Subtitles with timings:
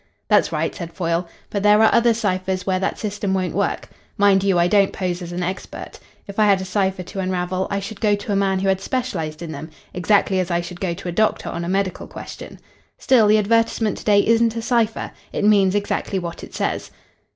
[0.29, 1.27] "That's right," said Foyle.
[1.51, 3.87] "But there are other ciphers where that system won't work.
[4.17, 5.99] Mind you, I don't pose as an expert.
[6.25, 8.81] If I had a cipher to unravel, I should go to a man who had
[8.81, 12.57] specialised in them, exactly as I should go to a doctor on a medical question.
[12.97, 15.11] Still, the advertisement to day isn't a cipher.
[15.31, 16.89] It means exactly what it says."